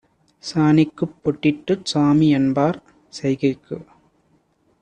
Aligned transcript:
சாணிக்குப் 0.43 1.13
பொட்டிட்டுச் 1.21 1.85
சாமிஎன்பார் 1.85 2.79
செய்கைக்கு 3.13 3.77